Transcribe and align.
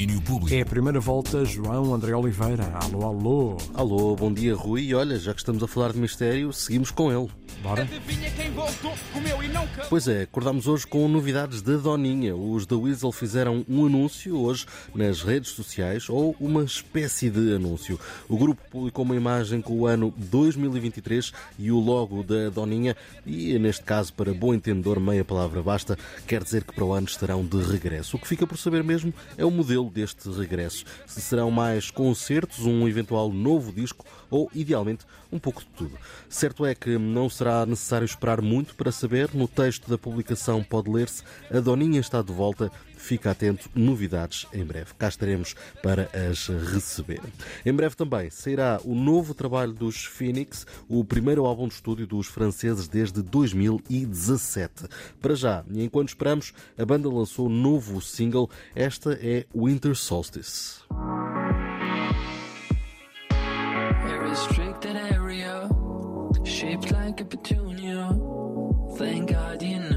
domínio 0.00 0.22
público. 0.22 0.54
É 0.54 0.62
a 0.62 0.66
primeira 0.66 0.98
volta, 0.98 1.44
João 1.44 1.92
André 1.94 2.14
Oliveira. 2.14 2.64
Alô, 2.82 3.04
alô. 3.04 3.56
Alô, 3.74 4.16
bom 4.16 4.32
dia, 4.32 4.54
Rui. 4.54 4.84
E 4.84 4.94
olha, 4.94 5.18
já 5.18 5.34
que 5.34 5.40
estamos 5.40 5.62
a 5.62 5.68
falar 5.68 5.92
de 5.92 5.98
mistério, 5.98 6.52
seguimos 6.52 6.90
com 6.90 7.12
ele. 7.12 7.28
Bora? 7.62 7.84
E. 7.84 8.00
Pois 9.88 10.08
é, 10.08 10.22
acordámos 10.22 10.66
hoje 10.66 10.86
com 10.86 11.06
novidades 11.06 11.60
da 11.60 11.76
Doninha. 11.76 12.34
Os 12.34 12.64
da 12.64 12.76
Weasel 12.76 13.12
fizeram 13.12 13.64
um 13.68 13.84
anúncio 13.84 14.38
hoje 14.38 14.64
nas 14.94 15.22
redes 15.22 15.50
sociais, 15.50 16.08
ou 16.08 16.34
uma 16.40 16.64
espécie 16.64 17.28
de 17.28 17.54
anúncio. 17.54 18.00
O 18.28 18.38
grupo 18.38 18.62
publicou 18.70 19.04
uma 19.04 19.16
imagem 19.16 19.60
com 19.60 19.74
o 19.74 19.86
ano 19.86 20.14
2023 20.16 21.32
e 21.58 21.70
o 21.70 21.78
logo 21.78 22.22
da 22.22 22.48
Doninha, 22.48 22.96
e 23.26 23.58
neste 23.58 23.84
caso, 23.84 24.14
para 24.14 24.32
bom 24.32 24.54
entendedor, 24.54 24.98
meia 24.98 25.24
palavra 25.24 25.62
basta, 25.62 25.98
quer 26.26 26.42
dizer 26.42 26.64
que 26.64 26.72
para 26.72 26.84
o 26.84 26.92
ano 26.92 27.06
estarão 27.06 27.44
de 27.44 27.60
regresso. 27.62 28.16
O 28.16 28.20
que 28.20 28.28
fica 28.28 28.46
por 28.46 28.56
saber 28.56 28.82
mesmo 28.82 29.12
é 29.36 29.44
o 29.44 29.50
modelo 29.50 29.89
deste 29.90 30.30
regresso. 30.30 30.84
Se 31.06 31.20
serão 31.20 31.50
mais 31.50 31.90
concertos, 31.90 32.64
um 32.64 32.88
eventual 32.88 33.30
novo 33.30 33.72
disco 33.72 34.04
ou, 34.30 34.50
idealmente, 34.54 35.04
um 35.32 35.38
pouco 35.38 35.60
de 35.60 35.68
tudo. 35.76 35.98
Certo 36.28 36.64
é 36.64 36.74
que 36.74 36.98
não 36.98 37.28
será 37.28 37.66
necessário 37.66 38.04
esperar 38.04 38.40
muito 38.40 38.74
para 38.74 38.92
saber. 38.92 39.30
No 39.34 39.48
texto 39.48 39.88
da 39.88 39.98
publicação 39.98 40.62
pode 40.62 40.90
ler-se 40.90 41.22
A 41.52 41.60
Doninha 41.60 42.00
está 42.00 42.22
de 42.22 42.32
volta. 42.32 42.70
Fica 42.96 43.30
atento, 43.30 43.70
novidades 43.74 44.46
em 44.52 44.62
breve. 44.62 44.92
Cá 44.98 45.08
estaremos 45.08 45.54
para 45.82 46.10
as 46.12 46.48
receber. 46.48 47.22
Em 47.64 47.72
breve 47.72 47.96
também 47.96 48.28
sairá 48.28 48.78
o 48.84 48.94
novo 48.94 49.32
trabalho 49.32 49.72
dos 49.72 50.04
Phoenix, 50.04 50.66
o 50.86 51.02
primeiro 51.02 51.46
álbum 51.46 51.66
de 51.66 51.74
estúdio 51.74 52.06
dos 52.06 52.26
franceses 52.26 52.86
desde 52.86 53.22
2017. 53.22 54.84
Para 55.18 55.34
já, 55.34 55.64
e 55.70 55.82
enquanto 55.82 56.08
esperamos, 56.08 56.52
a 56.76 56.84
banda 56.84 57.08
lançou 57.08 57.46
um 57.46 57.48
novo 57.48 58.02
single. 58.02 58.50
Esta 58.74 59.14
é 59.14 59.46
Winter 59.82 59.94
Solstice. 59.94 60.82
Shaped 66.44 66.92
like 66.92 67.20
a 67.22 67.24
petunia. 67.24 68.14
Thank 68.98 69.30
God 69.30 69.62
you 69.62 69.78
know 69.78 69.89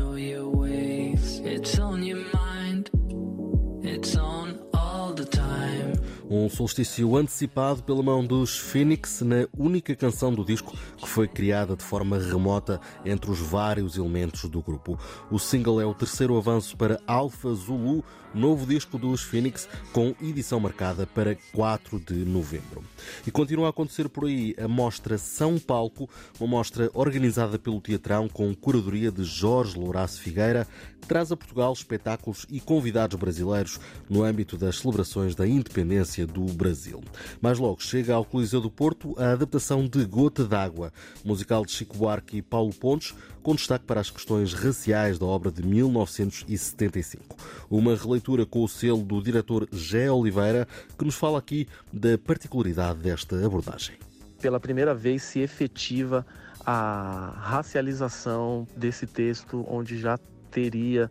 Um 6.35 6.49
solstício 6.49 7.15
antecipado 7.15 7.83
pela 7.83 8.01
mão 8.01 8.25
dos 8.25 8.57
Phoenix 8.57 9.21
na 9.21 9.47
única 9.55 9.95
canção 9.95 10.33
do 10.33 10.43
disco 10.43 10.75
que 10.97 11.07
foi 11.07 11.27
criada 11.27 11.75
de 11.75 11.83
forma 11.83 12.17
remota 12.17 12.81
entre 13.05 13.29
os 13.29 13.37
vários 13.37 13.97
elementos 13.97 14.49
do 14.49 14.59
grupo. 14.59 14.97
O 15.29 15.37
single 15.37 15.79
é 15.79 15.85
o 15.85 15.93
terceiro 15.93 16.35
avanço 16.35 16.75
para 16.75 16.99
Alpha 17.05 17.53
Zulu, 17.53 18.03
novo 18.33 18.65
disco 18.65 18.97
dos 18.97 19.21
Phoenix, 19.21 19.69
com 19.91 20.15
edição 20.19 20.59
marcada 20.59 21.05
para 21.05 21.37
4 21.53 21.99
de 21.99 22.25
novembro. 22.25 22.83
E 23.27 23.29
continua 23.29 23.67
a 23.67 23.69
acontecer 23.69 24.09
por 24.09 24.25
aí 24.25 24.55
a 24.57 24.67
mostra 24.67 25.19
São 25.19 25.59
Palco, 25.59 26.09
uma 26.39 26.47
mostra 26.49 26.89
organizada 26.95 27.59
pelo 27.59 27.79
Teatrão 27.79 28.27
com 28.27 28.55
curadoria 28.55 29.11
de 29.11 29.23
Jorge 29.23 29.77
Louraço 29.77 30.19
Figueira, 30.19 30.67
que 30.99 31.07
traz 31.07 31.31
a 31.31 31.37
Portugal 31.37 31.71
espetáculos 31.73 32.45
e 32.49 32.59
convidados 32.59 33.19
brasileiros 33.19 33.79
no 34.09 34.23
âmbito 34.23 34.57
das 34.57 34.79
celebrações 34.79 35.35
da 35.35 35.45
independência 35.45 36.22
do 36.25 36.45
Brasil. 36.53 37.01
Mais 37.41 37.59
logo 37.59 37.81
chega 37.81 38.13
ao 38.13 38.25
Coliseu 38.25 38.61
do 38.61 38.69
Porto 38.69 39.15
a 39.17 39.31
adaptação 39.31 39.87
de 39.87 40.03
Gota 40.05 40.45
d'Água, 40.45 40.91
musical 41.23 41.65
de 41.65 41.71
Chico 41.71 41.97
Buarque 41.97 42.37
e 42.37 42.41
Paulo 42.41 42.73
Pontes, 42.73 43.13
com 43.41 43.55
destaque 43.55 43.85
para 43.85 43.99
as 43.99 44.09
questões 44.09 44.53
raciais 44.53 45.19
da 45.19 45.25
obra 45.25 45.51
de 45.51 45.63
1975. 45.63 47.35
Uma 47.69 47.95
releitura 47.95 48.45
com 48.45 48.63
o 48.63 48.67
selo 48.67 49.03
do 49.03 49.21
diretor 49.21 49.67
Gé 49.71 50.09
Oliveira, 50.11 50.67
que 50.97 51.05
nos 51.05 51.15
fala 51.15 51.39
aqui 51.39 51.67
da 51.91 52.17
particularidade 52.17 52.99
desta 52.99 53.45
abordagem. 53.45 53.95
pela 54.41 54.59
primeira 54.59 54.93
vez 54.93 55.23
se 55.23 55.39
efetiva 55.39 56.25
a 56.65 57.33
racialização 57.37 58.67
desse 58.75 59.07
texto, 59.07 59.65
onde 59.69 59.97
já 59.97 60.17
teria 60.51 61.09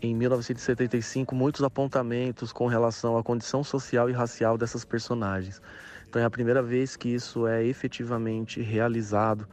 em 0.00 0.14
1975 0.14 1.34
muitos 1.34 1.62
apontamentos 1.62 2.52
com 2.52 2.66
relação 2.66 3.16
à 3.16 3.22
condição 3.22 3.64
social 3.64 4.08
e 4.08 4.12
racial 4.12 4.56
dessas 4.56 4.84
personagens. 4.84 5.60
Então 6.08 6.22
é 6.22 6.24
a 6.24 6.30
primeira 6.30 6.62
vez 6.62 6.96
que 6.96 7.08
isso 7.08 7.46
é 7.46 7.64
efetivamente 7.64 8.60
realizado 8.62 9.46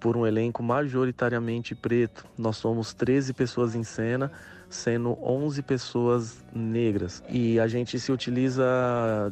por 0.00 0.16
um 0.16 0.26
elenco 0.26 0.62
majoritariamente 0.62 1.74
preto. 1.74 2.24
Nós 2.36 2.56
somos 2.56 2.92
13 2.92 3.32
pessoas 3.34 3.74
em 3.76 3.84
cena, 3.84 4.32
sendo 4.68 5.16
11 5.22 5.62
pessoas 5.62 6.42
negras. 6.52 7.22
E 7.28 7.60
a 7.60 7.68
gente 7.68 8.00
se 8.00 8.10
utiliza 8.10 8.64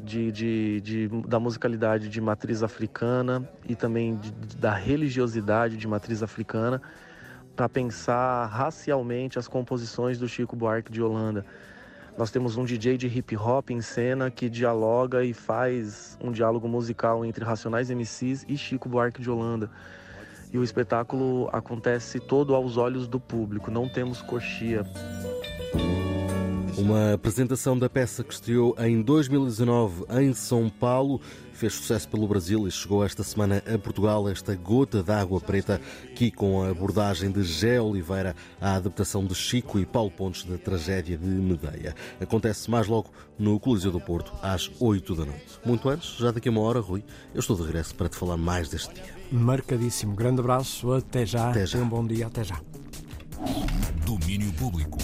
de, 0.04 0.30
de, 0.30 0.80
de- 0.82 1.08
da 1.26 1.40
musicalidade 1.40 2.08
de 2.08 2.20
matriz 2.20 2.62
africana 2.62 3.48
e 3.68 3.74
também 3.74 4.14
de- 4.16 4.30
da 4.58 4.72
religiosidade 4.74 5.76
de 5.76 5.88
matriz 5.88 6.22
africana 6.22 6.80
para 7.60 7.68
pensar 7.68 8.46
racialmente 8.46 9.38
as 9.38 9.46
composições 9.46 10.18
do 10.18 10.26
Chico 10.26 10.56
Buarque 10.56 10.90
de 10.90 11.02
Holanda. 11.02 11.44
Nós 12.16 12.30
temos 12.30 12.56
um 12.56 12.64
DJ 12.64 12.96
de 12.96 13.06
hip 13.06 13.36
hop 13.36 13.68
em 13.68 13.82
cena 13.82 14.30
que 14.30 14.48
dialoga 14.48 15.22
e 15.22 15.34
faz 15.34 16.16
um 16.22 16.32
diálogo 16.32 16.66
musical 16.66 17.22
entre 17.22 17.44
Racionais 17.44 17.90
MCs 17.90 18.46
e 18.48 18.56
Chico 18.56 18.88
Buarque 18.88 19.20
de 19.20 19.28
Holanda. 19.28 19.70
E 20.50 20.56
o 20.56 20.64
espetáculo 20.64 21.50
acontece 21.52 22.18
todo 22.18 22.54
aos 22.54 22.78
olhos 22.78 23.06
do 23.06 23.20
público, 23.20 23.70
não 23.70 23.86
temos 23.86 24.22
coxia. 24.22 24.82
Uma 26.80 27.12
apresentação 27.12 27.78
da 27.78 27.90
peça 27.90 28.24
que 28.24 28.32
estreou 28.32 28.74
em 28.78 29.02
2019 29.02 30.04
em 30.18 30.32
São 30.32 30.70
Paulo, 30.70 31.20
fez 31.52 31.74
sucesso 31.74 32.08
pelo 32.08 32.26
Brasil 32.26 32.66
e 32.66 32.70
chegou 32.70 33.04
esta 33.04 33.22
semana 33.22 33.62
a 33.72 33.78
Portugal, 33.78 34.26
esta 34.26 34.54
gota 34.54 35.02
d'água 35.02 35.42
preta, 35.42 35.78
aqui 36.10 36.30
com 36.30 36.62
a 36.62 36.70
abordagem 36.70 37.30
de 37.30 37.42
Gé 37.42 37.78
Oliveira 37.78 38.34
à 38.58 38.76
adaptação 38.76 39.26
de 39.26 39.34
Chico 39.34 39.78
e 39.78 39.84
Paulo 39.84 40.10
Pontes 40.10 40.44
da 40.44 40.56
tragédia 40.56 41.18
de 41.18 41.26
Medeia. 41.26 41.94
Acontece 42.18 42.70
mais 42.70 42.86
logo 42.86 43.10
no 43.38 43.60
Coliseu 43.60 43.92
do 43.92 44.00
Porto, 44.00 44.32
às 44.42 44.70
8 44.80 45.14
da 45.14 45.26
noite. 45.26 45.60
Muito 45.62 45.86
antes, 45.86 46.16
já 46.16 46.30
daqui 46.30 46.48
a 46.48 46.52
uma 46.52 46.62
hora, 46.62 46.80
Rui, 46.80 47.04
eu 47.34 47.40
estou 47.40 47.56
de 47.56 47.62
regresso 47.62 47.94
para 47.94 48.08
te 48.08 48.16
falar 48.16 48.38
mais 48.38 48.70
deste 48.70 48.94
dia. 48.94 49.14
Marcadíssimo. 49.30 50.16
Grande 50.16 50.40
abraço. 50.40 50.92
Até 50.92 51.26
já. 51.26 51.50
Até 51.50 51.66
já. 51.66 51.72
Tenha 51.72 51.84
um 51.84 51.88
bom 51.88 52.06
dia. 52.06 52.26
Até 52.26 52.42
já. 52.42 52.58
Domínio 54.04 54.52
público. 54.54 55.00